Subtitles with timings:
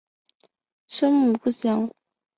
[0.87, 1.91] 生母不详。